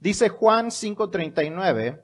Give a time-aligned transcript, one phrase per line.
[0.00, 2.02] Dice Juan 5:39,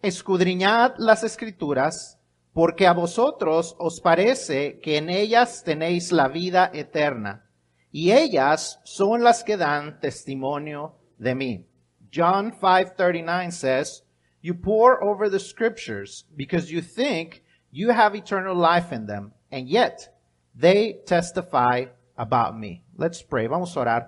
[0.00, 2.18] escudriñad las escrituras,
[2.52, 7.50] porque a vosotros os parece que en ellas tenéis la vida eterna,
[7.90, 11.66] y ellas son las que dan testimonio de mí.
[12.10, 14.04] John 5:39 says,
[14.40, 19.68] You pour over the scriptures because you think you have eternal life in them, and
[19.68, 20.14] yet
[20.54, 21.86] they testify
[22.16, 22.84] about me.
[22.96, 23.48] Let's pray.
[23.48, 24.06] Vamos a orar.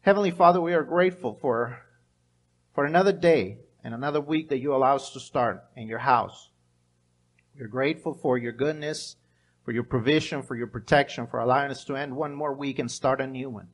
[0.00, 1.83] Heavenly Father, we are grateful for,
[2.74, 6.50] for another day and another week that you allow us to start in your house.
[7.58, 9.16] We're grateful for your goodness,
[9.64, 12.90] for your provision, for your protection, for allowing us to end one more week and
[12.90, 13.68] start a new one.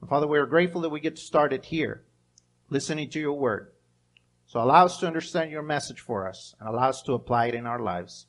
[0.00, 2.04] And Father, we are grateful that we get to start it here,
[2.70, 3.72] listening to your word.
[4.46, 7.54] So allow us to understand your message for us and allow us to apply it
[7.54, 8.27] in our lives.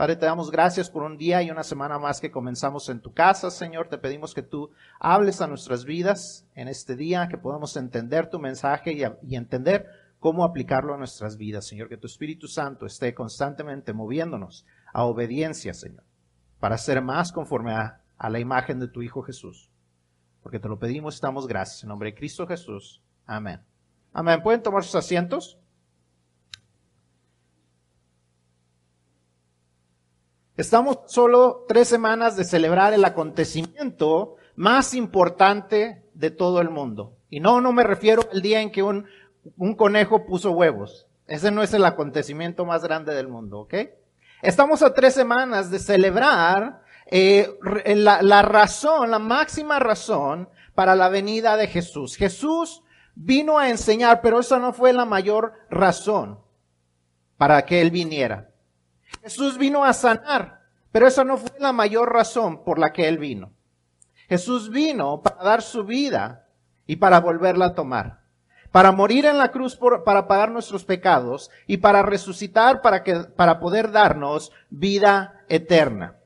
[0.00, 3.12] Padre, te damos gracias por un día y una semana más que comenzamos en tu
[3.12, 3.90] casa, Señor.
[3.90, 8.38] Te pedimos que tú hables a nuestras vidas en este día, que podamos entender tu
[8.38, 9.84] mensaje y, entender
[10.18, 11.90] cómo aplicarlo a nuestras vidas, Señor.
[11.90, 16.04] Que tu Espíritu Santo esté constantemente moviéndonos a obediencia, Señor,
[16.60, 19.70] para ser más conforme a, a la imagen de tu Hijo Jesús.
[20.42, 21.82] Porque te lo pedimos y damos gracias.
[21.82, 23.02] En nombre de Cristo Jesús.
[23.26, 23.60] Amén.
[24.14, 24.40] Amén.
[24.42, 25.59] ¿Pueden tomar sus asientos?
[30.60, 37.16] Estamos solo tres semanas de celebrar el acontecimiento más importante de todo el mundo.
[37.30, 39.06] Y no, no me refiero al día en que un,
[39.56, 41.06] un conejo puso huevos.
[41.26, 43.74] Ese no es el acontecimiento más grande del mundo, ¿ok?
[44.42, 47.48] Estamos a tres semanas de celebrar eh,
[47.86, 52.16] la, la razón, la máxima razón para la venida de Jesús.
[52.16, 52.82] Jesús
[53.14, 56.38] vino a enseñar, pero esa no fue la mayor razón
[57.38, 58.49] para que Él viniera.
[59.22, 60.60] Jesús vino a sanar,
[60.92, 63.52] pero esa no fue la mayor razón por la que Él vino.
[64.28, 66.46] Jesús vino para dar su vida
[66.86, 68.20] y para volverla a tomar.
[68.70, 73.14] Para morir en la cruz por, para pagar nuestros pecados y para resucitar para, que,
[73.16, 76.19] para poder darnos vida eterna.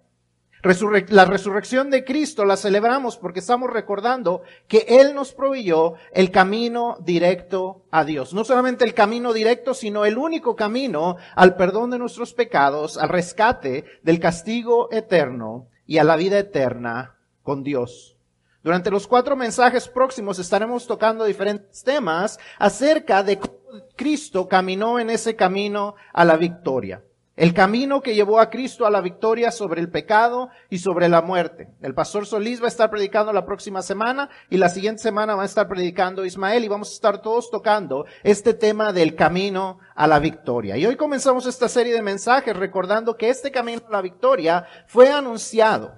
[0.65, 6.97] La resurrección de Cristo la celebramos porque estamos recordando que Él nos proveyó el camino
[7.01, 8.33] directo a Dios.
[8.33, 13.11] No solamente el camino directo, sino el único camino al perdón de nuestros pecados, al
[13.11, 18.17] rescate del castigo eterno y a la vida eterna con Dios.
[18.63, 23.59] Durante los cuatro mensajes próximos estaremos tocando diferentes temas acerca de cómo
[23.97, 27.03] Cristo caminó en ese camino a la victoria.
[27.37, 31.21] El camino que llevó a Cristo a la victoria sobre el pecado y sobre la
[31.21, 31.69] muerte.
[31.83, 35.43] El pastor Solís va a estar predicando la próxima semana y la siguiente semana va
[35.43, 40.07] a estar predicando Ismael y vamos a estar todos tocando este tema del camino a
[40.07, 40.77] la victoria.
[40.77, 45.11] Y hoy comenzamos esta serie de mensajes recordando que este camino a la victoria fue
[45.11, 45.93] anunciado.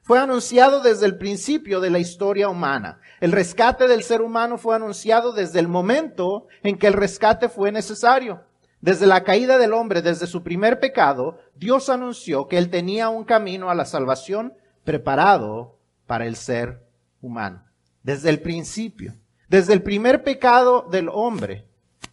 [0.00, 3.00] Fue anunciado desde el principio de la historia humana.
[3.20, 7.70] El rescate del ser humano fue anunciado desde el momento en que el rescate fue
[7.70, 8.40] necesario.
[8.80, 13.24] Desde la caída del hombre, desde su primer pecado, Dios anunció que Él tenía un
[13.24, 14.54] camino a la salvación
[14.84, 16.82] preparado para el ser
[17.20, 17.64] humano.
[18.02, 19.14] Desde el principio,
[19.48, 21.66] desde el primer pecado del hombre,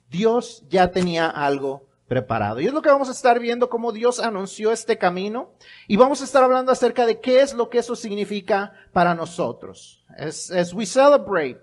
[0.09, 2.59] Dios ya tenía algo preparado.
[2.59, 5.51] Y es lo que vamos a estar viendo, cómo Dios anunció este camino.
[5.88, 10.03] Y vamos a estar hablando acerca de qué es lo que eso significa para nosotros.
[10.17, 11.59] As, as we celebrate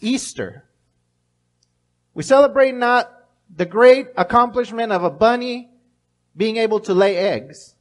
[0.00, 0.64] Easter,
[2.14, 3.19] we celebrate not
[3.54, 5.70] the great accomplishment of a bunny
[6.36, 7.74] being able to lay eggs.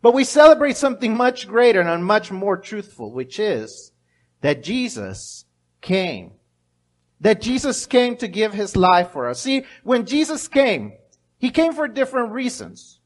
[0.00, 3.92] But we celebrate something much greater and much more truthful, which is
[4.42, 5.44] that Jesus
[5.80, 6.32] came.
[7.20, 9.40] That Jesus came to give his life for us.
[9.40, 10.92] See, when Jesus came,
[11.38, 13.00] he came for different reasons.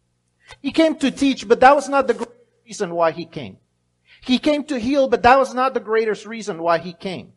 [0.60, 2.28] He came to teach, but that was not the
[2.66, 3.56] reason why he came.
[4.20, 7.32] He came to heal, but that was not the greatest reason why he came.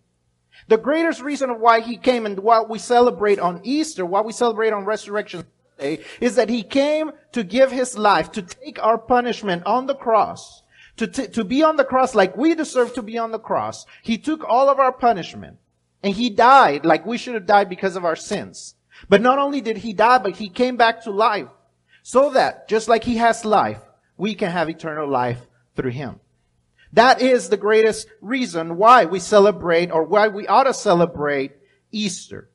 [0.68, 4.74] The greatest reason why he came and what we celebrate on Easter, what we celebrate
[4.74, 5.46] on Resurrection
[5.78, 9.96] Sunday, is that he came to give his life, to take our punishment on the
[9.96, 10.64] cross,
[10.98, 13.86] to, t- to be on the cross like we deserve to be on the cross.
[14.02, 15.58] He took all of our punishment
[16.02, 18.76] and he died like we should have died because of our sins.
[19.10, 21.50] But not only did he die, but he came back to life
[22.02, 23.82] so that just like he has life,
[24.18, 25.40] we can have eternal life
[25.76, 26.20] through him.
[26.96, 31.52] That is the greatest reason why we celebrate or why we ought to celebrate
[31.92, 32.50] Easter.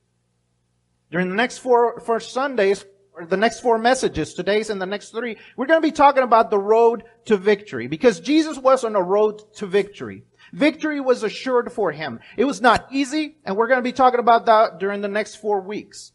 [1.10, 5.10] During the next four, four Sundays, or the next four messages, today's and the next
[5.10, 8.96] three, we're going to be talking about the road to victory because Jesus was on
[8.96, 10.24] a road to victory.
[10.54, 12.18] Victory was assured for him.
[12.38, 15.36] It was not easy, and we're going to be talking about that during the next
[15.36, 16.12] four weeks.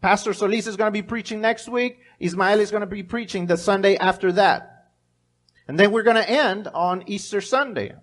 [0.00, 1.98] Pastor Solis is going to be preaching next week.
[2.20, 4.75] Ismael is going to be preaching the Sunday after that.
[5.68, 7.94] And then we're going to end on Easter Sunday.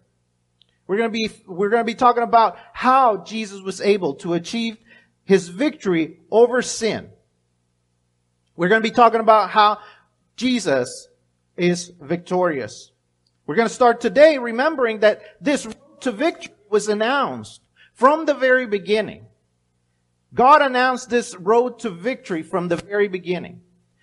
[0.86, 4.33] We're going to be, we're going to be talking about how Jesus was able to
[4.33, 4.77] achieve
[5.24, 7.10] his victory over sin.
[8.56, 9.80] We're going to be talking about how
[10.36, 11.07] Jesus
[11.56, 12.92] is victorious.
[13.45, 17.62] We're going to start today remembering that this road to victory was announced
[17.94, 19.27] from the very beginning.
[20.33, 23.62] God announced this road to victory from the very beginning.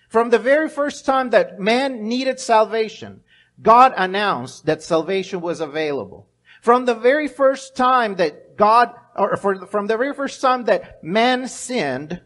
[0.09, 3.21] From the very first time that man needed salvation,
[3.61, 6.27] God announced that salvation was available.
[6.61, 11.03] From the very first time that God, or for, from the very first time that
[11.03, 12.21] man sinned,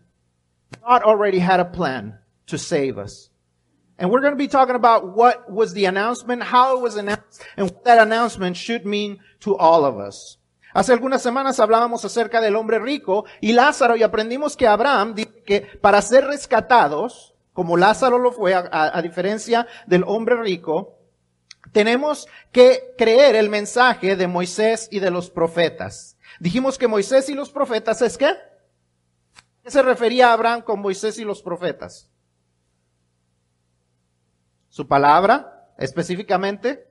[0.85, 3.29] God already had a plan to save us.
[3.97, 7.45] And we're going to be talking about what was the announcement, how it was announced,
[7.55, 10.37] and what that announcement should mean to all of us.
[10.73, 15.41] Hace algunas semanas hablábamos acerca del hombre rico y Lázaro y aprendimos que Abraham dice
[15.45, 20.95] que para ser rescatados, como Lázaro lo fue, a, a diferencia del hombre rico,
[21.75, 26.17] tenemos que creer el mensaje de Moisés y de los profetas.
[26.39, 28.33] Dijimos que Moisés y los profetas es qué?
[29.61, 32.09] ¿Qué se refería Abraham con Moisés y los profetas?
[34.69, 36.87] Su palabra, específicamente,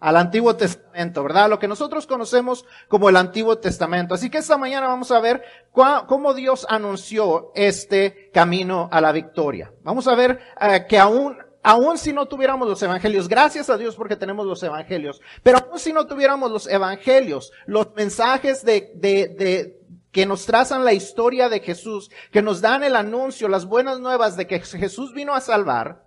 [0.00, 1.48] al Antiguo Testamento, ¿verdad?
[1.48, 4.12] Lo que nosotros conocemos como el Antiguo Testamento.
[4.12, 5.42] Así que esta mañana vamos a ver
[5.72, 9.72] cómo Dios anunció este camino a la victoria.
[9.82, 13.96] Vamos a ver eh, que aún aún si no tuviéramos los evangelios, gracias a Dios
[13.96, 19.28] porque tenemos los evangelios, pero aún si no tuviéramos los evangelios, los mensajes de, de,
[19.28, 19.80] de,
[20.10, 24.36] que nos trazan la historia de Jesús, que nos dan el anuncio, las buenas nuevas
[24.36, 26.04] de que Jesús vino a salvar,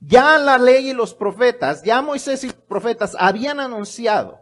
[0.00, 4.38] ya la ley y los profetas, ya Moisés y los profetas habían anunciado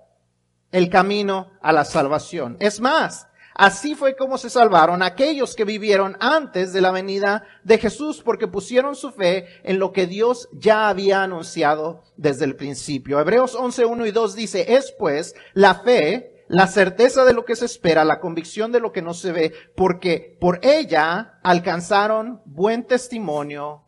[0.71, 2.57] el camino a la salvación.
[2.61, 7.79] Es más, así fue como se salvaron aquellos que vivieron antes de la venida de
[7.79, 13.19] Jesús porque pusieron su fe en lo que Dios ya había anunciado desde el principio.
[13.19, 17.57] Hebreos 11, 1 y 2 dice, es pues la fe, la certeza de lo que
[17.57, 22.87] se espera, la convicción de lo que no se ve, porque por ella alcanzaron buen
[22.87, 23.87] testimonio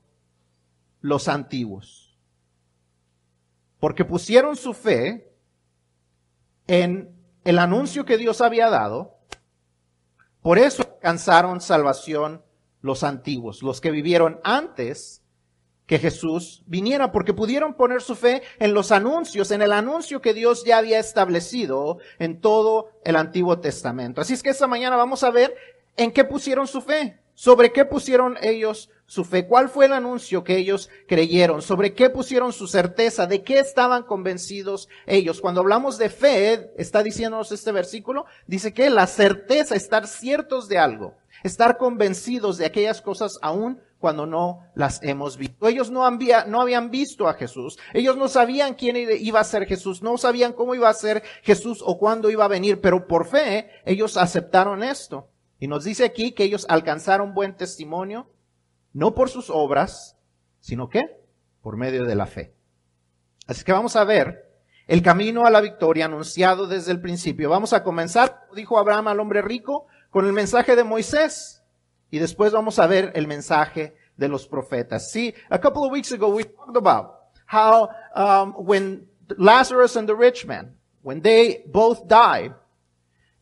[1.01, 2.19] los antiguos.
[3.79, 5.33] Porque pusieron su fe
[6.67, 9.18] en el anuncio que Dios había dado.
[10.43, 12.43] Por eso alcanzaron salvación
[12.81, 15.23] los antiguos, los que vivieron antes
[15.87, 20.35] que Jesús viniera, porque pudieron poner su fe en los anuncios, en el anuncio que
[20.35, 24.21] Dios ya había establecido en todo el Antiguo Testamento.
[24.21, 25.55] Así es que esta mañana vamos a ver
[25.97, 29.47] en qué pusieron su fe, sobre qué pusieron ellos su fe?
[29.47, 31.63] ¿Cuál fue el anuncio que ellos creyeron?
[31.63, 33.29] ¿Sobre qué pusieron su certeza?
[33.29, 35.41] ¿De qué estaban convencidos ellos?
[35.41, 40.79] Cuando hablamos de fe, está diciéndonos este versículo, dice que la certeza, estar ciertos de
[40.79, 41.15] algo,
[41.45, 45.69] estar convencidos de aquellas cosas aún cuando no las hemos visto.
[45.69, 47.79] Ellos no, no habían visto a Jesús.
[47.95, 50.03] Ellos no sabían quién iba a ser Jesús.
[50.03, 52.81] No sabían cómo iba a ser Jesús o cuándo iba a venir.
[52.81, 55.29] Pero por fe, ellos aceptaron esto.
[55.59, 58.31] Y nos dice aquí que ellos alcanzaron buen testimonio
[58.93, 60.17] no por sus obras,
[60.61, 61.21] sino que
[61.63, 62.55] por medio de la fe.
[63.47, 64.49] Así que vamos a ver
[64.87, 67.51] el camino a la victoria anunciado desde el principio.
[67.51, 71.63] Vamos a comenzar, dijo Abraham al hombre rico, con el mensaje de Moisés
[72.11, 75.11] y después vamos a ver el mensaje de los profetas.
[75.11, 77.15] See, a couple of weeks ago we talked about
[77.47, 79.07] how um, when
[79.37, 82.55] Lazarus and the rich man, when they both died,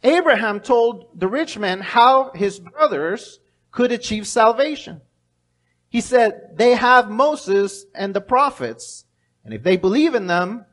[0.03, 5.01] Abraham told the rich man how his brothers could achieve salvation.
[5.89, 9.05] He said, they have Moses and the prophets.
[9.45, 10.67] And if they believe in them,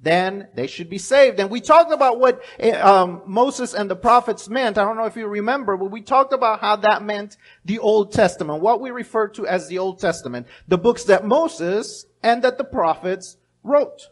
[0.00, 1.40] then they should be saved.
[1.40, 2.42] And we talked about what
[2.80, 4.78] um, Moses and the prophets meant.
[4.78, 8.12] I don't know if you remember, but we talked about how that meant the Old
[8.12, 12.58] Testament, what we refer to as the Old Testament, the books that Moses and that
[12.58, 14.08] the prophets wrote.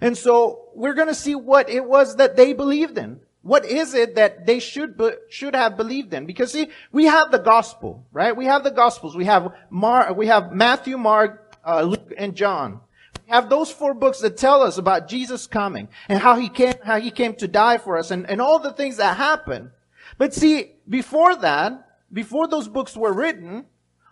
[0.00, 3.20] And so we're going to see what it was that they believed in.
[3.42, 6.26] What is it that they should be, should have believed in?
[6.26, 8.36] Because see, we have the gospel, right?
[8.36, 9.16] We have the gospels.
[9.16, 12.80] We have Mar, we have Matthew, Mark, uh, Luke, and John.
[13.26, 16.74] We have those four books that tell us about Jesus coming and how he came,
[16.84, 19.70] how he came to die for us and, and all the things that happened.
[20.18, 23.64] But see, before that, before those books were written,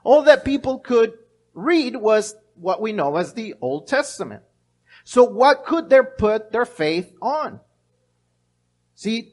[0.02, 1.12] all that people could
[1.54, 4.42] read was what we know as the Old Testament.
[5.04, 7.60] So what could they put their faith on?
[9.00, 9.33] See,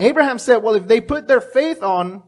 [0.00, 2.24] Abraham said, well, if they put their faith on,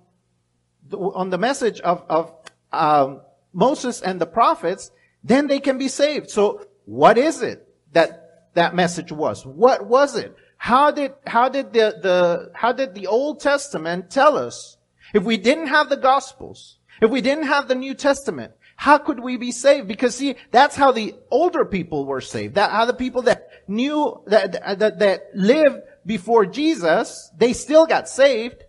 [0.92, 2.32] on the message of, of
[2.70, 4.92] um, Moses and the prophets,
[5.25, 6.30] then they can be saved.
[6.30, 9.44] So what is it that that message was?
[9.44, 10.37] What was it?
[10.56, 14.76] How did, how did the, the, how did the Old Testament tell us?
[15.12, 19.18] If we didn't have the Gospels, if we didn't have the New Testament, how could
[19.18, 19.88] we be saved?
[19.88, 22.54] Because see, that's how the older people were saved.
[22.54, 28.08] That, how the people that knew, that, that, that lived before Jesus, they still got
[28.08, 28.64] saved.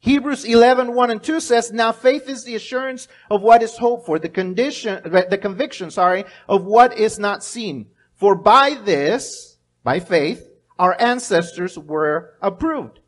[0.00, 4.06] Hebrews 11, 1 and 2 says, Now faith is the assurance of what is hoped
[4.06, 7.86] for, the condition, the conviction, sorry, of what is not seen.
[8.14, 10.48] For by this, by faith,
[10.78, 13.00] our ancestors were approved.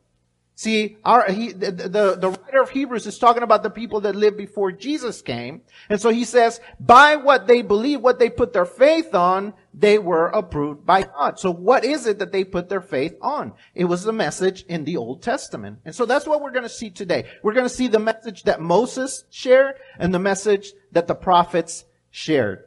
[0.59, 4.13] See, our, he, the, the, the, writer of Hebrews is talking about the people that
[4.13, 5.61] lived before Jesus came.
[5.89, 9.99] And so he says, by what they believe, what they put their faith on, they
[9.99, 11.39] were approved by God.
[11.39, 13.53] So what is it that they put their faith on?
[13.73, 15.79] It was the message in the Old Testament.
[15.85, 17.29] And so that's what we're going to see today.
[17.41, 21.85] We're going to see the message that Moses shared and the message that the prophets
[22.11, 22.65] shared.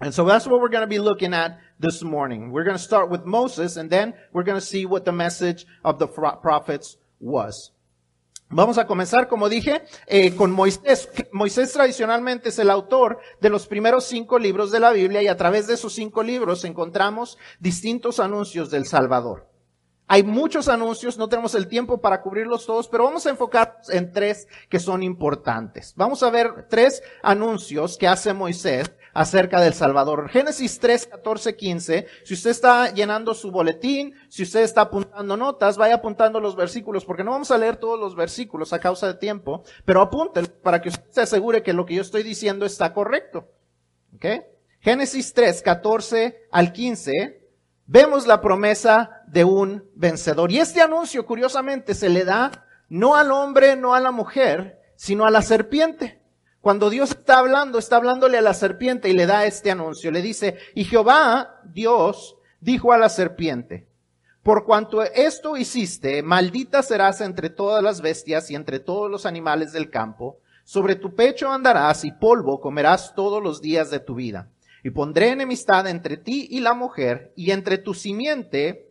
[0.00, 2.52] And so that's what we're going to be looking at this morning.
[2.52, 5.66] We're going to start with Moses and then we're going to see what the message
[5.84, 7.72] of the prophets was.
[8.48, 11.08] Vamos a comenzar, como dije, eh, con Moisés.
[11.32, 15.36] Moisés tradicionalmente es el autor de los primeros cinco libros de la Biblia y a
[15.36, 19.48] través de esos cinco libros encontramos distintos anuncios del Salvador.
[20.08, 24.12] Hay muchos anuncios, no tenemos el tiempo para cubrirlos todos, pero vamos a enfocar en
[24.12, 25.92] tres que son importantes.
[25.96, 30.28] Vamos a ver tres anuncios que hace Moisés acerca del Salvador.
[30.28, 32.06] Génesis 3, 14, 15.
[32.22, 37.04] Si usted está llenando su boletín, si usted está apuntando notas, vaya apuntando los versículos,
[37.04, 40.82] porque no vamos a leer todos los versículos a causa de tiempo, pero apunten para
[40.82, 43.48] que usted se asegure que lo que yo estoy diciendo está correcto.
[44.14, 44.26] ¿Ok?
[44.80, 47.46] Génesis 3, 14 al 15
[47.86, 50.52] vemos la promesa de un vencedor.
[50.52, 55.24] Y este anuncio, curiosamente, se le da no al hombre, no a la mujer, sino
[55.24, 56.20] a la serpiente.
[56.66, 60.10] Cuando Dios está hablando, está hablándole a la serpiente y le da este anuncio.
[60.10, 63.86] Le dice, y Jehová, Dios, dijo a la serpiente,
[64.42, 69.70] por cuanto esto hiciste, maldita serás entre todas las bestias y entre todos los animales
[69.70, 70.40] del campo.
[70.64, 74.48] Sobre tu pecho andarás y polvo comerás todos los días de tu vida
[74.82, 78.90] y pondré enemistad entre ti y la mujer, y entre tu simiente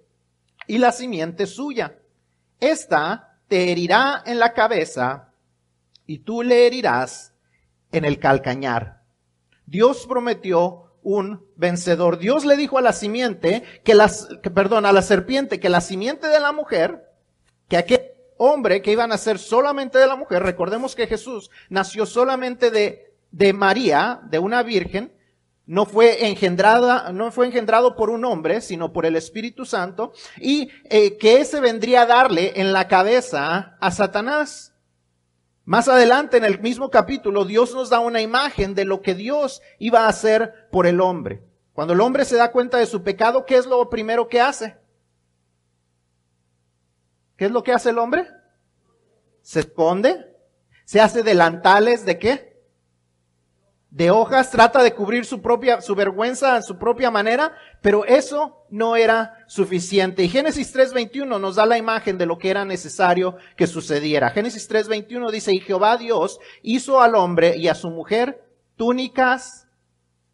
[0.66, 1.98] y la simiente suya.
[2.62, 5.34] Esta te herirá en la cabeza,
[6.08, 7.34] y tú le herirás
[7.98, 9.02] en el calcañar.
[9.66, 12.18] Dios prometió un vencedor.
[12.18, 16.28] Dios le dijo a la simiente que las, perdón, a la serpiente que la simiente
[16.28, 17.06] de la mujer,
[17.68, 18.02] que aquel
[18.38, 23.14] hombre que iba a nacer solamente de la mujer, recordemos que Jesús nació solamente de,
[23.32, 25.14] de María, de una virgen,
[25.68, 30.70] no fue engendrada, no fue engendrado por un hombre, sino por el Espíritu Santo, y
[30.86, 34.75] eh, que ese vendría a darle en la cabeza a Satanás.
[35.66, 39.64] Más adelante en el mismo capítulo, Dios nos da una imagen de lo que Dios
[39.80, 41.44] iba a hacer por el hombre.
[41.74, 44.78] Cuando el hombre se da cuenta de su pecado, ¿qué es lo primero que hace?
[47.36, 48.28] ¿Qué es lo que hace el hombre?
[49.42, 50.36] Se esconde,
[50.86, 52.55] se hace delantales de qué?
[53.96, 58.66] De hojas, trata de cubrir su propia, su vergüenza en su propia manera, pero eso
[58.70, 60.22] no era suficiente.
[60.22, 64.32] Y Génesis 3.21 nos da la imagen de lo que era necesario que sucediera.
[64.32, 68.44] Génesis 3.21 dice, y Jehová Dios hizo al hombre y a su mujer
[68.76, 69.66] túnicas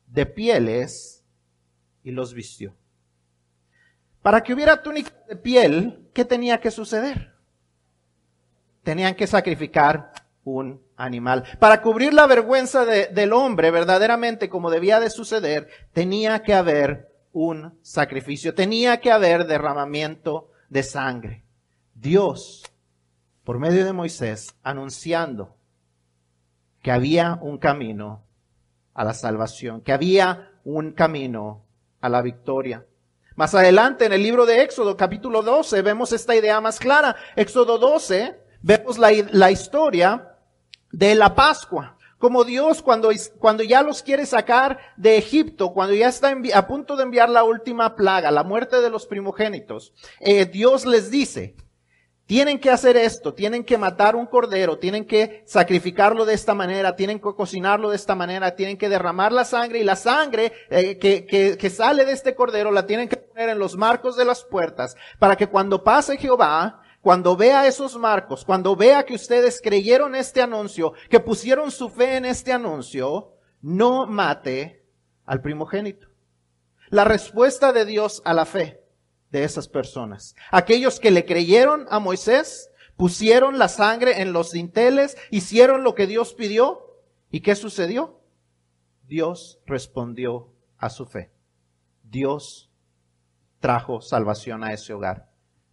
[0.07, 1.23] de pieles
[2.03, 2.73] y los vistió.
[4.23, 7.35] Para que hubiera túnicas de piel, ¿qué tenía que suceder?
[8.81, 10.13] Tenían que sacrificar
[10.43, 11.43] un animal.
[11.59, 17.77] Para cubrir la vergüenza del hombre verdaderamente como debía de suceder, tenía que haber un
[17.81, 21.43] sacrificio, tenía que haber derramamiento de sangre.
[21.93, 22.63] Dios,
[23.43, 25.55] por medio de Moisés, anunciando
[26.81, 28.23] que había un camino
[28.93, 31.63] a la salvación, que había un camino
[32.01, 32.85] a la victoria.
[33.35, 37.15] Más adelante en el libro de Éxodo capítulo 12 vemos esta idea más clara.
[37.35, 40.30] Éxodo 12 vemos la, la historia
[40.91, 41.97] de la Pascua.
[42.17, 46.95] Como Dios cuando, cuando ya los quiere sacar de Egipto, cuando ya está a punto
[46.95, 51.55] de enviar la última plaga, la muerte de los primogénitos, eh, Dios les dice,
[52.27, 56.95] tienen que hacer esto, tienen que matar un cordero, tienen que sacrificarlo de esta manera,
[56.95, 60.99] tienen que cocinarlo de esta manera, tienen que derramar la sangre y la sangre eh,
[60.99, 64.25] que, que, que sale de este cordero la tienen que poner en los marcos de
[64.25, 69.59] las puertas para que cuando pase Jehová, cuando vea esos marcos, cuando vea que ustedes
[69.61, 74.85] creyeron este anuncio, que pusieron su fe en este anuncio, no mate
[75.25, 76.07] al primogénito.
[76.89, 78.83] La respuesta de Dios a la fe
[79.31, 80.35] de esas personas.
[80.51, 86.05] Aquellos que le creyeron a Moisés, pusieron la sangre en los dinteles, hicieron lo que
[86.05, 86.99] Dios pidió.
[87.31, 88.19] ¿Y qué sucedió?
[89.07, 91.31] Dios respondió a su fe.
[92.03, 92.69] Dios
[93.59, 95.30] trajo salvación a ese hogar.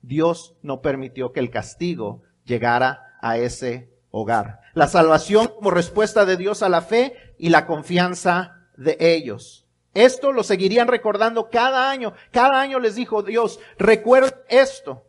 [0.08, 4.60] Dios no permitió que el castigo llegara a ese hogar.
[4.72, 9.66] La salvación como respuesta de Dios a la fe y la confianza de ellos.
[9.92, 12.14] Esto lo seguirían recordando cada año.
[12.30, 15.04] Cada año les dijo Dios, recuerden esto.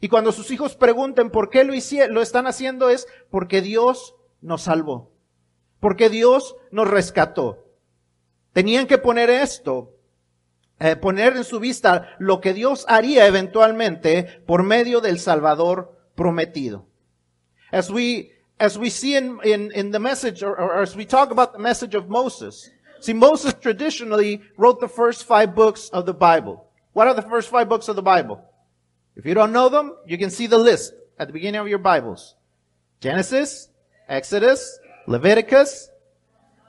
[0.00, 4.14] Y cuando sus hijos pregunten por qué lo, hicieron, lo están haciendo es porque Dios
[4.40, 5.12] nos salvó.
[5.78, 7.66] Porque Dios nos rescató.
[8.54, 9.92] Tenían que poner esto,
[10.80, 16.86] eh, poner en su vista lo que Dios haría eventualmente por medio del Salvador prometido.
[17.70, 21.30] As we, as we see in, in, in the message, or, or as we talk
[21.30, 22.70] about the message of Moses,
[23.00, 26.64] see, Moses traditionally wrote the first five books of the Bible.
[26.92, 28.42] What are the first five books of the Bible?
[29.16, 31.78] If you don't know them, you can see the list at the beginning of your
[31.78, 32.36] Bibles.
[33.00, 33.68] Genesis,
[34.08, 35.90] Exodus, Leviticus,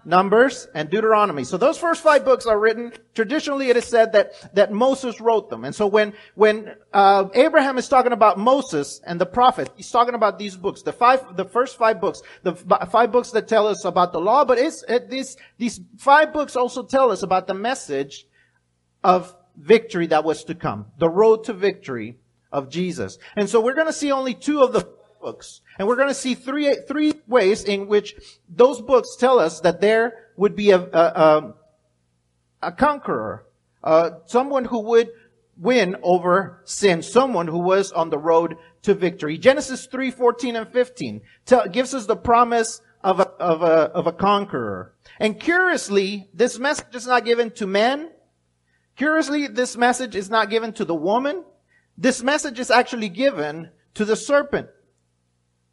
[0.05, 1.43] Numbers, and Deuteronomy.
[1.43, 2.93] So those first five books are written.
[3.13, 5.65] Traditionally, it is said that that Moses wrote them.
[5.65, 10.15] And so when when uh, Abraham is talking about Moses and the prophet, he's talking
[10.15, 13.67] about these books, the five, the first five books, the f- five books that tell
[13.67, 14.45] us about the law.
[14.45, 18.25] But it's it, these these five books also tell us about the message
[19.03, 22.17] of victory that was to come, the road to victory
[22.51, 23.17] of Jesus.
[23.35, 24.87] And so we're going to see only two of the
[25.21, 25.61] books.
[25.79, 28.13] And we're going to see three, three ways in which
[28.49, 31.53] those books tell us that there would be a, a,
[32.61, 33.45] a, conqueror,
[33.81, 35.09] uh, someone who would
[35.55, 39.37] win over sin, someone who was on the road to victory.
[39.37, 44.05] Genesis 3, 14 and 15 tell, gives us the promise of a, of a, of
[44.05, 44.93] a conqueror.
[45.17, 48.11] And curiously, this message is not given to men.
[48.97, 51.45] Curiously, this message is not given to the woman.
[51.97, 54.67] This message is actually given to the serpent.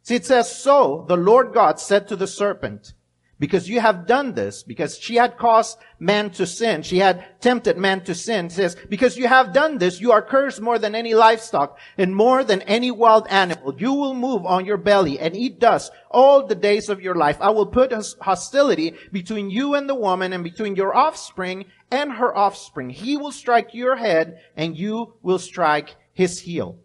[0.07, 2.93] See, it says, so the Lord God said to the serpent,
[3.39, 7.77] because you have done this, because she had caused man to sin, she had tempted
[7.77, 11.13] man to sin, says, because you have done this, you are cursed more than any
[11.13, 13.75] livestock and more than any wild animal.
[13.77, 17.37] You will move on your belly and eat dust all the days of your life.
[17.41, 22.33] I will put hostility between you and the woman and between your offspring and her
[22.33, 22.91] offspring.
[22.91, 26.77] He will strike your head and you will strike his heel.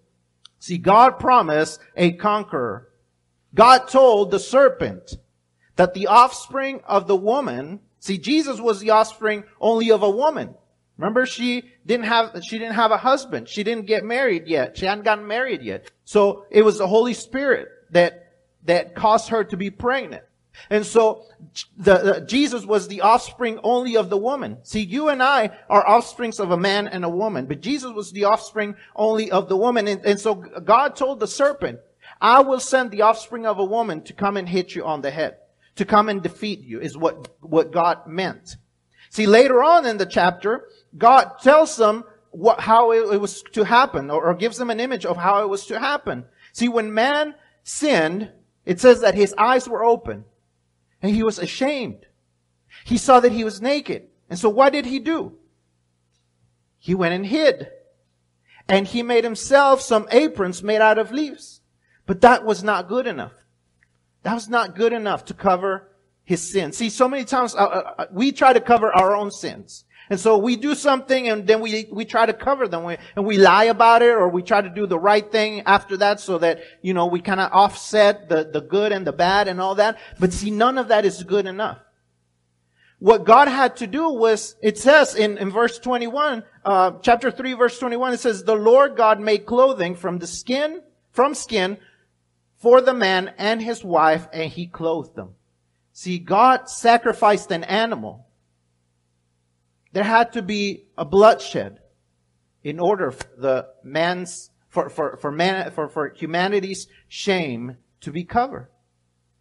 [0.59, 2.88] See, God promised a conqueror.
[3.54, 5.16] God told the serpent
[5.77, 10.55] that the offspring of the woman, see, Jesus was the offspring only of a woman.
[10.98, 13.48] Remember, she didn't have, she didn't have a husband.
[13.48, 14.77] She didn't get married yet.
[14.77, 15.90] She hadn't gotten married yet.
[16.05, 18.33] So it was the Holy Spirit that,
[18.64, 20.22] that caused her to be pregnant.
[20.70, 21.24] And so
[21.77, 24.59] the, the, Jesus was the offspring only of the woman.
[24.62, 28.12] See, you and I are offsprings of a man and a woman, but Jesus was
[28.12, 29.88] the offspring only of the woman.
[29.88, 31.81] And, and so God told the serpent,
[32.22, 35.11] I will send the offspring of a woman to come and hit you on the
[35.11, 35.38] head,
[35.74, 38.56] to come and defeat you is what, what God meant.
[39.11, 44.08] See, later on in the chapter, God tells them what, how it, was to happen
[44.08, 46.24] or, or gives them an image of how it was to happen.
[46.52, 48.30] See, when man sinned,
[48.64, 50.24] it says that his eyes were open
[51.02, 52.06] and he was ashamed.
[52.85, 54.06] He saw that he was naked.
[54.30, 55.37] And so what did he do?
[56.78, 57.68] He went and hid.
[58.68, 61.62] And he made himself some aprons made out of leaves.
[62.12, 63.33] But that was not good enough.
[64.22, 65.88] That was not good enough to cover
[66.25, 66.72] his sin.
[66.72, 69.87] See, so many times uh, uh, uh we try to cover our own sins.
[70.11, 73.38] And so we do something and then we, we try to cover them and we
[73.38, 76.61] lie about it or we try to do the right thing after that so that,
[76.83, 79.96] you know, we kind of offset the, the good and the bad and all that.
[80.20, 81.79] But see, none of that is good enough.
[82.98, 87.55] What God had to do was, it says in, in verse 21, uh, chapter 3
[87.55, 91.79] verse 21, it says, the Lord God made clothing from the skin, from skin
[92.62, 95.35] for the man and his wife and he clothed them.
[95.92, 98.27] See, God sacrificed an animal
[99.92, 101.81] there had to be a bloodshed
[102.64, 108.25] in order for the man's, for, for, for man, for, for humanity's shame to be
[108.25, 108.68] covered.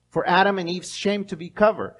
[0.09, 1.95] For Adam and Eve's shame to be covered.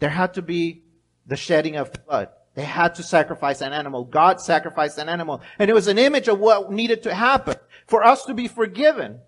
[0.00, 0.82] There had to be
[1.26, 2.30] the shedding of blood.
[2.54, 4.04] They had to sacrifice an animal.
[4.04, 5.40] God sacrificed an animal.
[5.58, 7.56] And it was an image of what needed to happen.
[7.86, 9.20] For us to be forgiven,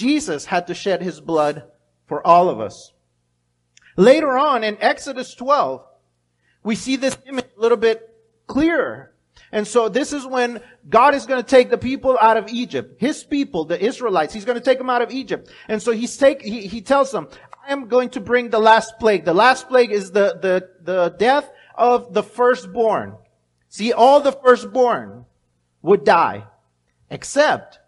[0.00, 1.64] Jesus had to shed his blood
[2.06, 2.92] for all of us.
[3.98, 5.84] Later on in Exodus 12,
[6.64, 8.08] we see this image a little bit
[8.46, 9.12] clearer.
[9.52, 12.98] And so this is when God is going to take the people out of Egypt.
[12.98, 15.50] His people, the Israelites, He's going to take them out of Egypt.
[15.68, 17.28] And so He's take, He, he tells them,
[17.66, 19.26] I am going to bring the last plague.
[19.26, 23.16] The last plague is the, the, the death of the firstborn.
[23.68, 25.26] See, all the firstborn
[25.82, 26.44] would die.
[27.10, 27.80] Except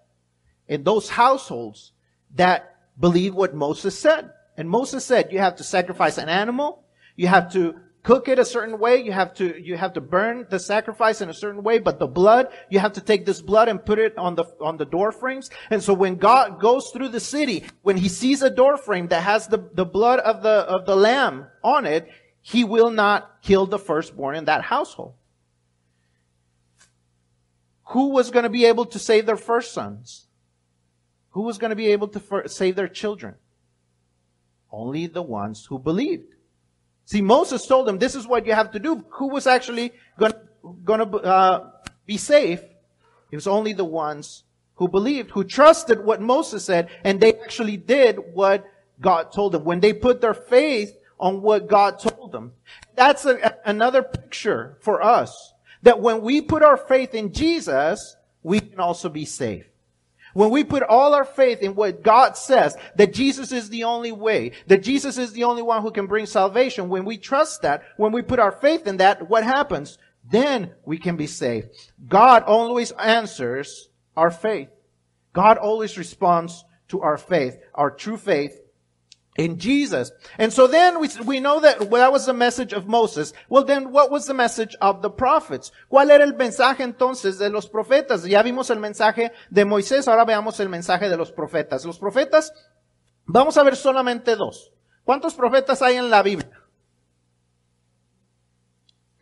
[0.69, 1.92] in those households
[2.35, 4.31] that believe what Moses said.
[4.57, 6.85] And Moses said, you have to sacrifice an animal.
[7.17, 9.03] You have to cook it a certain way.
[9.03, 12.07] You have to, you have to burn the sacrifice in a certain way, but the
[12.07, 15.13] blood, you have to take this blood and put it on the, on the door
[15.13, 15.51] frames.
[15.71, 19.23] And so when God goes through the city, when he sees a door frame that
[19.23, 22.09] has the, the blood of the, of the lamb on it,
[22.41, 25.15] he will not kill the firstborn in that household.
[27.93, 30.27] who was going to be able to save their first sons?
[31.33, 33.35] Who was going to be able to fir- save their children?
[34.71, 36.35] Only the ones who believed.
[37.05, 39.05] See, Moses told them, this is what you have to do.
[39.11, 39.93] Who was actually
[40.85, 41.71] going to uh,
[42.07, 42.61] be safe?
[43.31, 44.45] It was only the ones
[44.77, 48.65] who believed, who trusted what Moses said, and they actually did what
[49.01, 49.65] God told them.
[49.65, 52.53] When they put their faith on what God told them.
[52.97, 55.55] That's a, another picture for us.
[55.83, 59.69] That when we put our faith in Jesus, we can also be saved.
[60.35, 64.13] When we put all our faith in what God says, that Jesus is the only
[64.13, 67.83] way, that Jesus is the only one who can bring salvation, when we trust that,
[67.97, 69.99] when we put our faith in that, what happens?
[70.31, 71.69] Then we can be saved.
[72.09, 74.69] God always answers our faith.
[75.33, 78.61] God always responds to our faith, our true faith
[79.37, 80.13] in Jesus.
[80.39, 83.33] And so then we, we know that that was the message of Moses.
[83.49, 85.73] Well then, what was the message of the prophets?
[85.91, 88.25] ¿Cuál era el mensaje entonces de los profetas?
[88.25, 91.85] Ya vimos el mensaje de Moisés, ahora veamos el mensaje de los profetas.
[91.85, 92.53] Los profetas,
[93.25, 94.73] vamos a ver solamente dos.
[95.05, 96.63] ¿Cuántos profetas hay en la Biblia?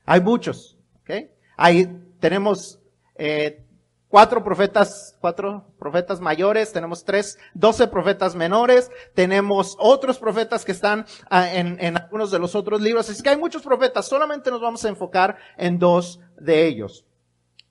[0.04, 1.30] Hay muchos, ¿ok?
[1.56, 1.86] Ahí
[2.18, 2.80] tenemos
[3.14, 3.64] eh,
[4.10, 11.06] cuatro profetas, cuatro profetas mayores, tenemos tres, doce profetas menores, tenemos otros profetas que están
[11.30, 13.08] ah, en, en, algunos de los otros libros.
[13.08, 17.06] Así que hay muchos profetas, solamente nos vamos a enfocar en dos de ellos.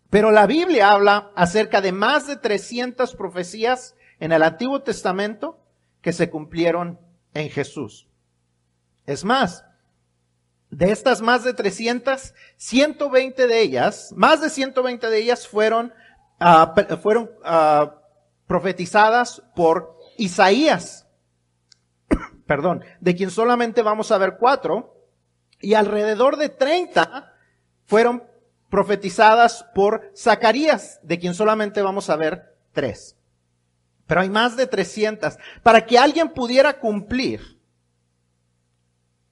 [0.09, 5.59] Pero la Biblia habla acerca de más de 300 profecías en el Antiguo Testamento
[6.01, 6.99] que se cumplieron
[7.33, 8.07] en Jesús.
[9.05, 9.65] Es más,
[10.69, 15.93] de estas más de 300, 120 de ellas, más de 120 de ellas fueron
[16.39, 17.89] uh, fueron uh,
[18.47, 21.07] profetizadas por Isaías,
[22.45, 24.95] perdón, de quien solamente vamos a ver cuatro,
[25.61, 27.33] y alrededor de 30
[27.85, 28.23] fueron
[28.69, 33.17] profetizadas por Zacarías, de quien solamente vamos a ver tres.
[34.07, 35.37] Pero hay más de 300.
[35.61, 37.59] Para que alguien pudiera cumplir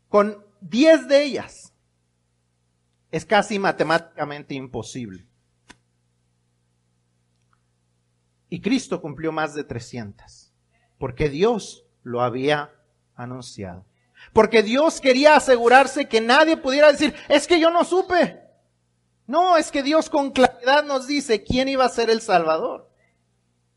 [0.10, 1.74] con 10 de ellas,
[3.12, 5.26] es casi matemáticamente imposible.
[8.50, 10.54] Y Cristo cumplió más de 300,
[10.98, 12.72] porque Dios lo había
[13.16, 13.86] anunciado.
[14.34, 18.42] Porque Dios quería asegurarse que nadie pudiera decir, es que yo no supe.
[19.26, 22.90] No, es que Dios con claridad nos dice quién iba a ser el Salvador.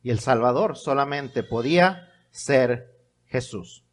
[0.02, 3.84] Y el Salvador solamente podía ser Jesús.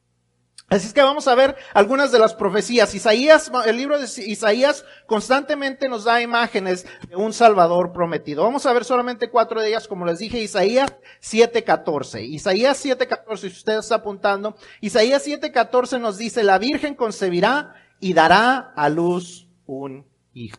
[0.69, 2.93] Así es que vamos a ver algunas de las profecías.
[2.93, 8.43] Isaías, el libro de Isaías constantemente nos da imágenes de un Salvador prometido.
[8.43, 12.21] Vamos a ver solamente cuatro de ellas, como les dije, Isaías 7:14.
[12.25, 18.73] Isaías 7:14, si usted está apuntando, Isaías 7:14 nos dice, la Virgen concebirá y dará
[18.75, 20.57] a luz un hijo.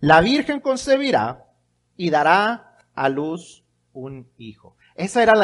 [0.00, 1.44] La Virgen concebirá
[1.98, 4.73] y dará a luz un hijo.
[4.94, 5.34] Ese era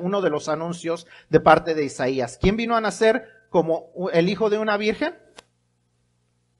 [0.00, 2.38] uno de los anuncios de parte de Isaías.
[2.40, 5.18] ¿Quién vino a nacer como el hijo de una virgen?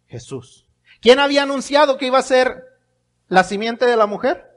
[0.06, 0.68] Jesús.
[1.00, 2.64] ¿Quién había anunciado que iba a ser
[3.28, 4.50] la simiente de la mujer?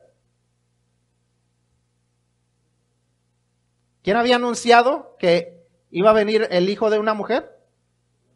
[4.03, 7.59] ¿Quién había anunciado que iba a venir el hijo de una mujer?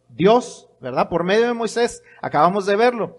[0.10, 1.10] Dios, ¿verdad?
[1.10, 3.18] Por medio de Moisés, acabamos de verlo.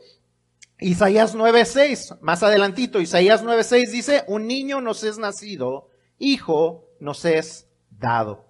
[0.82, 7.68] Isaías 9:6, más adelantito, Isaías 9:6 dice, un niño nos es nacido, hijo nos es
[7.90, 8.46] dado.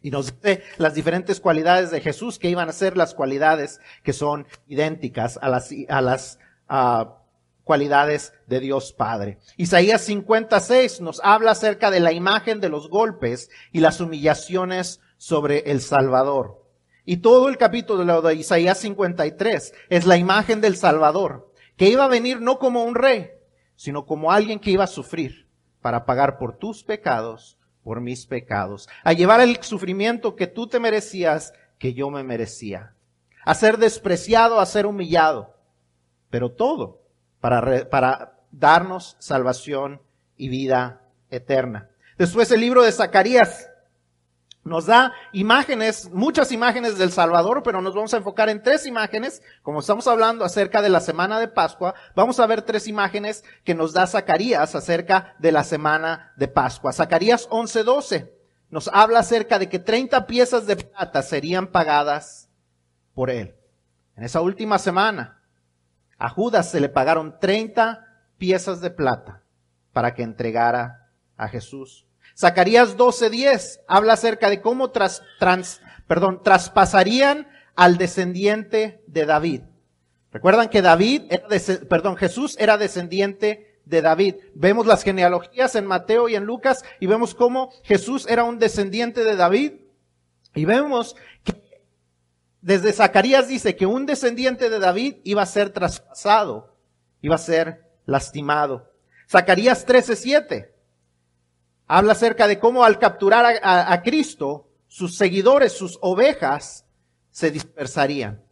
[0.00, 4.12] Y nos dice las diferentes cualidades de Jesús que iban a ser las cualidades que
[4.12, 6.38] son idénticas a las, a las
[7.64, 9.38] cualidades de Dios Padre.
[9.56, 15.70] Isaías 56 nos habla acerca de la imagen de los golpes y las humillaciones sobre
[15.70, 16.64] el Salvador.
[17.04, 21.47] Y todo el capítulo de Isaías 53 es la imagen del Salvador
[21.78, 23.30] que iba a venir no como un rey,
[23.76, 25.48] sino como alguien que iba a sufrir
[25.80, 30.80] para pagar por tus pecados, por mis pecados, a llevar el sufrimiento que tú te
[30.80, 32.94] merecías, que yo me merecía,
[33.44, 35.54] a ser despreciado, a ser humillado,
[36.28, 37.00] pero todo
[37.40, 40.02] para, para darnos salvación
[40.36, 41.88] y vida eterna.
[42.18, 43.70] Después el libro de Zacarías
[44.68, 49.42] nos da imágenes, muchas imágenes del Salvador, pero nos vamos a enfocar en tres imágenes.
[49.62, 53.74] Como estamos hablando acerca de la semana de Pascua, vamos a ver tres imágenes que
[53.74, 56.92] nos da Zacarías acerca de la semana de Pascua.
[56.92, 58.30] Zacarías 11:12
[58.70, 62.50] nos habla acerca de que 30 piezas de plata serían pagadas
[63.14, 63.54] por él.
[64.16, 65.40] En esa última semana,
[66.18, 68.04] a Judas se le pagaron 30
[68.36, 69.42] piezas de plata
[69.92, 72.07] para que entregara a Jesús.
[72.38, 79.62] Zacarías 12:10 habla acerca de cómo tras, trans, perdón, traspasarían al descendiente de David.
[80.30, 81.48] Recuerdan que David, era
[81.88, 84.36] perdón, Jesús era descendiente de David.
[84.54, 89.24] Vemos las genealogías en Mateo y en Lucas y vemos cómo Jesús era un descendiente
[89.24, 89.72] de David.
[90.54, 91.82] Y vemos que
[92.60, 96.76] desde Zacarías dice que un descendiente de David iba a ser traspasado,
[97.20, 98.92] iba a ser lastimado.
[99.28, 100.77] Zacarías 13:7
[101.88, 106.84] habla acerca de cómo al capturar a, Cristo, sus seguidores, sus ovejas,
[107.30, 108.44] se dispersarían.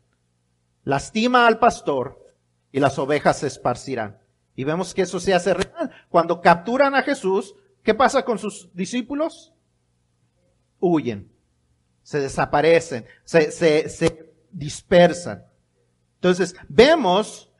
[0.84, 2.34] Lastima al pastor
[2.72, 4.18] y las ovejas se esparcirán.
[4.54, 5.90] Y vemos que eso se hace real.
[6.08, 9.52] Cuando capturan a Jesús, ¿qué pasa con sus discípulos?
[10.80, 11.30] Huyen,
[12.02, 15.44] se desaparecen, se, se, se dispersan.
[16.14, 17.52] Entonces, vemos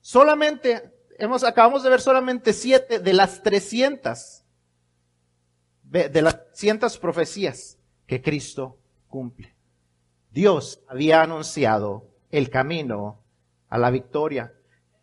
[0.00, 4.46] solamente, hemos, acabamos de ver solamente siete de las trescientas,
[5.90, 9.54] de las trescientas profecías que Cristo cumple.
[10.32, 13.18] Dios había anunciado el camino
[13.68, 14.52] a la victoria.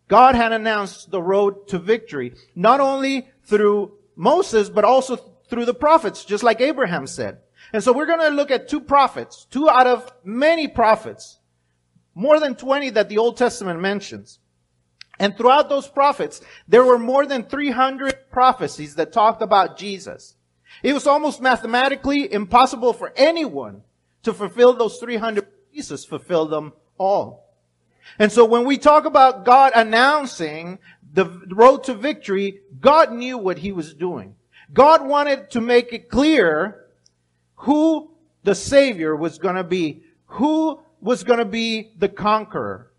[0.08, 5.17] God had announced the road to victory, not only through Moses, but also
[5.50, 7.39] through the prophets, just like Abraham said.
[7.73, 11.39] And so we're going to look at two prophets, two out of many prophets,
[12.15, 14.39] more than 20 that the Old Testament mentions.
[15.19, 20.37] And throughout those prophets, there were more than 300 prophecies that talked about Jesus.
[20.84, 23.82] It was almost mathematically impossible for anyone
[24.23, 25.47] to fulfill those 300.
[25.73, 27.47] Jesus fulfilled them all.
[28.19, 30.80] And so when we talk about God announcing
[31.13, 34.36] the road to victory, God knew what he was doing.
[34.73, 36.86] God wanted to make it clear
[37.56, 38.12] who
[38.43, 42.91] the Savior was going to be, who was going to be the conqueror.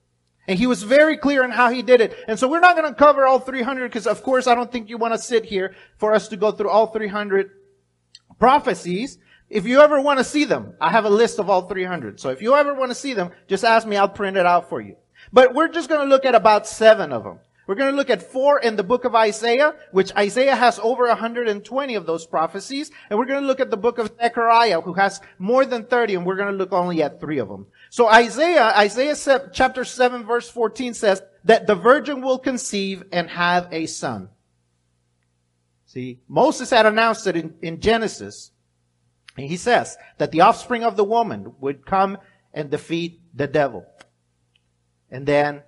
[0.47, 2.17] And he was very clear on how he did it.
[2.27, 4.89] And so we're not going to cover all 300 because of course I don't think
[4.89, 7.51] you want to sit here for us to go through all 300
[8.39, 9.19] prophecies.
[9.49, 12.21] If you ever want to see them, I have a list of all 300.
[12.21, 14.69] So if you ever want to see them, just ask me, I'll print it out
[14.69, 14.97] for you.
[15.33, 17.41] But we're just going to look at about seven of them.
[17.69, 21.07] We're going to look at four in the book of Isaiah, which Isaiah has over
[21.07, 22.91] 120 of those prophecies.
[23.11, 26.15] And we're going to look at the book of Zechariah, who has more than 30,
[26.15, 27.67] and we're going to look only at three of them.
[27.91, 29.15] So Isaiah, Isaiah
[29.53, 34.31] chapter 7 verse 14 says that the virgin will conceive and have a son.
[35.99, 38.53] See, Moses had announced it in, in Genesis.
[39.37, 42.19] And he says that the offspring of the woman would come
[42.55, 43.85] and defeat the devil.
[45.11, 45.65] And then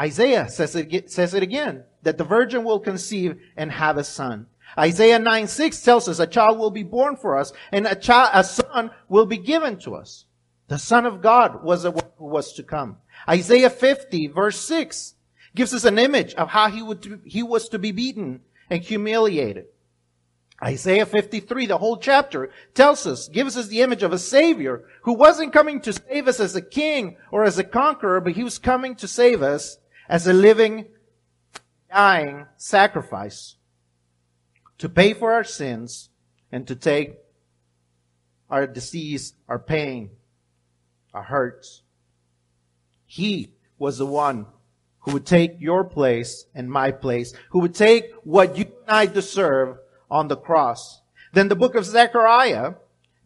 [0.00, 4.46] Isaiah says it, says it again, that the virgin will conceive and have a son.
[4.78, 8.30] Isaiah 9, 6 tells us a child will be born for us and a child,
[8.32, 10.24] a son will be given to us.
[10.68, 12.96] The son of God was the one who was to come.
[13.28, 15.12] Isaiah 50 verse 6
[15.54, 19.66] gives us an image of how he would, he was to be beaten and humiliated.
[20.62, 25.12] Isaiah 53, the whole chapter, tells us, gives us the image of a savior who
[25.12, 28.58] wasn't coming to save us as a king or as a conqueror, but he was
[28.58, 29.78] coming to save us
[30.08, 30.86] as a living,
[31.90, 33.56] dying sacrifice
[34.78, 36.10] to pay for our sins
[36.50, 37.18] and to take
[38.50, 40.10] our disease, our pain,
[41.12, 41.82] our hurts.
[43.06, 44.46] He was the one
[45.08, 49.06] who would take your place and my place, who would take what you and I
[49.06, 49.78] deserve
[50.10, 51.00] on the cross.
[51.32, 52.74] Then the book of Zechariah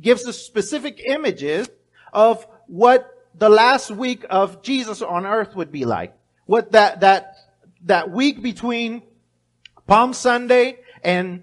[0.01, 1.68] gives us specific images
[2.12, 6.14] of what the last week of Jesus on earth would be like.
[6.47, 7.35] What that, that,
[7.87, 9.03] that week between
[9.88, 11.42] Palm Sunday and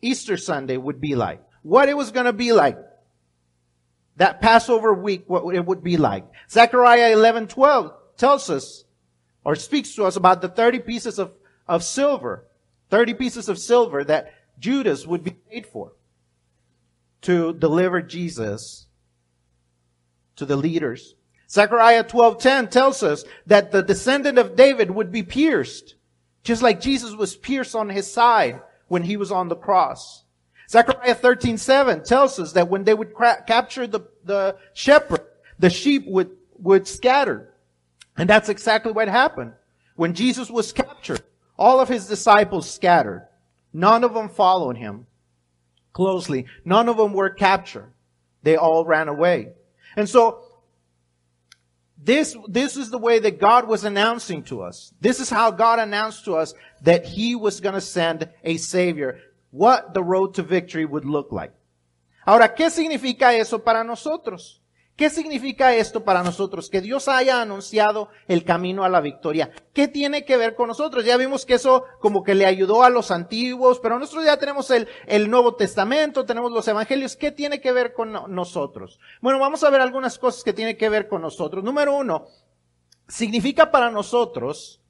[0.00, 1.42] Easter Sunday would be like.
[1.62, 2.78] What it was going to be like.
[4.16, 6.24] That Passover week, what it would be like.
[6.48, 8.83] Zechariah 11, 12 tells us
[9.44, 11.32] or speaks to us about the 30 pieces of,
[11.68, 12.46] of silver,
[12.90, 15.92] 30 pieces of silver that Judas would be paid for
[17.22, 18.86] to deliver Jesus
[20.36, 21.14] to the leaders.
[21.48, 25.94] Zechariah 12:10 tells us that the descendant of David would be pierced,
[26.42, 30.24] just like Jesus was pierced on his side when he was on the cross.
[30.68, 35.24] Zechariah 13:7 tells us that when they would cra- capture the, the shepherd,
[35.58, 37.53] the sheep would, would scatter.
[38.16, 39.52] And that's exactly what happened.
[39.96, 41.22] When Jesus was captured,
[41.58, 43.28] all of his disciples scattered.
[43.72, 45.06] None of them followed him
[45.92, 46.46] closely.
[46.64, 47.92] None of them were captured.
[48.42, 49.52] They all ran away.
[49.96, 50.42] And so,
[51.96, 54.92] this, this is the way that God was announcing to us.
[55.00, 59.20] This is how God announced to us that He was going to send a Savior.
[59.50, 61.52] What the road to victory would look like.
[62.26, 64.60] Ahora, ¿qué significa eso para nosotros?
[64.96, 66.70] ¿Qué significa esto para nosotros?
[66.70, 69.50] Que Dios haya anunciado el camino a la victoria.
[69.72, 71.04] ¿Qué tiene que ver con nosotros?
[71.04, 74.70] Ya vimos que eso como que le ayudó a los antiguos, pero nosotros ya tenemos
[74.70, 77.16] el, el Nuevo Testamento, tenemos los Evangelios.
[77.16, 79.00] ¿Qué tiene que ver con nosotros?
[79.20, 81.64] Bueno, vamos a ver algunas cosas que tienen que ver con nosotros.
[81.64, 82.28] Número uno,
[83.08, 84.80] significa para nosotros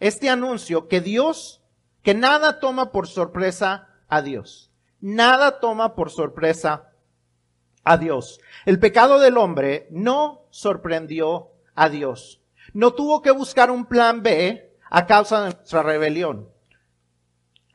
[0.00, 1.60] este anuncio que Dios
[2.04, 4.70] que nada toma por sorpresa a Dios.
[5.00, 6.93] Nada toma por sorpresa a
[7.98, 8.40] Dios.
[8.64, 12.40] El pecado del hombre no sorprendió a Dios.
[12.72, 16.48] No tuvo que buscar un plan B a causa de nuestra rebelión.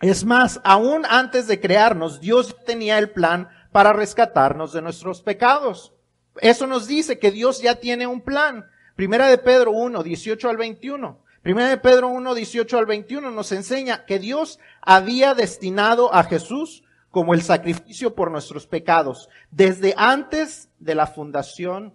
[0.01, 5.93] Es más, aún antes de crearnos, Dios tenía el plan para rescatarnos de nuestros pecados.
[6.37, 8.65] Eso nos dice que Dios ya tiene un plan.
[8.95, 11.19] Primera de Pedro 1, 18 al 21.
[11.41, 16.83] Primera de Pedro 1, 18 al 21 nos enseña que Dios había destinado a Jesús
[17.11, 21.93] como el sacrificio por nuestros pecados desde antes de la fundación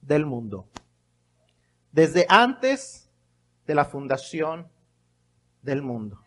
[0.00, 0.68] del mundo.
[1.92, 3.10] Desde antes
[3.66, 4.68] de la fundación
[5.62, 6.20] del mundo.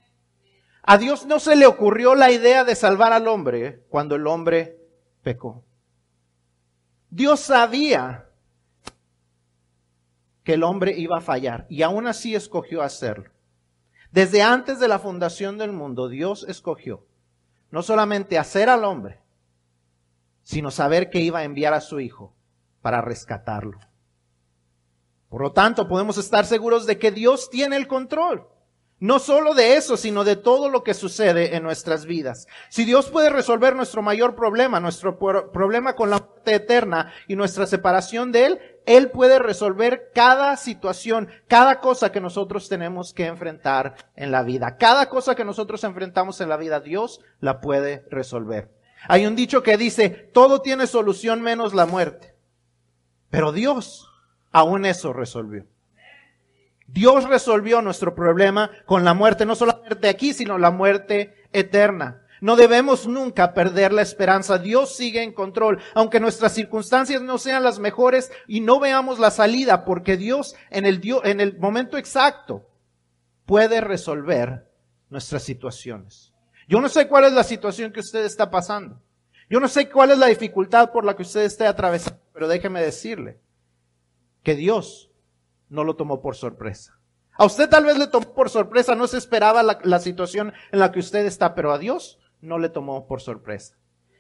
[0.84, 4.78] A Dios no se le ocurrió la idea de salvar al hombre cuando el hombre
[5.24, 5.64] pecó.
[7.10, 8.30] Dios sabía
[10.44, 13.32] que el hombre iba a fallar y aún así escogió hacerlo.
[14.12, 17.06] Desde antes de la fundación del mundo, Dios escogió
[17.72, 19.20] no solamente hacer al hombre,
[20.44, 22.34] sino saber que iba a enviar a su Hijo
[22.82, 23.80] para rescatarlo.
[25.30, 28.48] Por lo tanto, podemos estar seguros de que Dios tiene el control.
[29.00, 32.48] No solo de eso, sino de todo lo que sucede en nuestras vidas.
[32.70, 37.68] Si Dios puede resolver nuestro mayor problema, nuestro problema con la muerte eterna y nuestra
[37.68, 43.96] separación de Él, Él puede resolver cada situación, cada cosa que nosotros tenemos que enfrentar
[44.16, 44.78] en la vida.
[44.78, 48.72] Cada cosa que nosotros enfrentamos en la vida, Dios la puede resolver.
[49.08, 52.36] Hay un dicho que dice, todo tiene solución menos la muerte.
[53.30, 54.10] Pero Dios
[54.52, 55.66] aún eso resolvió.
[56.88, 61.36] Dios resolvió nuestro problema con la muerte, no solo la muerte aquí, sino la muerte
[61.52, 62.25] eterna.
[62.46, 64.60] No debemos nunca perder la esperanza.
[64.60, 69.32] Dios sigue en control, aunque nuestras circunstancias no sean las mejores y no veamos la
[69.32, 72.70] salida, porque Dios en el, en el momento exacto
[73.48, 74.72] puede resolver
[75.10, 76.36] nuestras situaciones.
[76.68, 79.02] Yo no sé cuál es la situación que usted está pasando.
[79.50, 82.80] Yo no sé cuál es la dificultad por la que usted esté atravesando, pero déjeme
[82.80, 83.40] decirle
[84.44, 85.10] que Dios
[85.68, 86.96] no lo tomó por sorpresa.
[87.40, 90.92] A usted tal vez le tomó por sorpresa, no se esperaba la, situación en la
[90.92, 93.78] que usted está, pero a Dios no le tomó por sorpresa.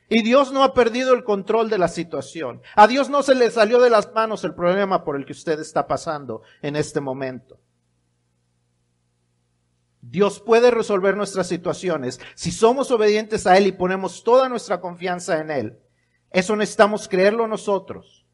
[0.07, 2.61] Y Dios no ha perdido el control de la situación.
[2.75, 5.59] A Dios no se le salió de las manos el problema por el que usted
[5.59, 7.59] está pasando en este momento.
[10.01, 15.39] Dios puede resolver nuestras situaciones si somos obedientes a Él y ponemos toda nuestra confianza
[15.39, 15.79] en Él.
[16.29, 18.25] Eso necesitamos creerlo nosotros,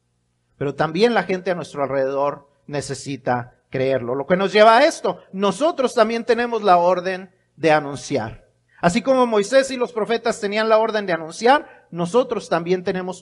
[0.58, 4.14] pero también la gente a nuestro alrededor necesita creerlo.
[4.14, 8.41] Lo que nos lleva a esto, nosotros también tenemos la orden de anunciar.
[8.82, 13.10] Así como Moisés y los profetas tenían la orden de anunciar, nosotros también tenemos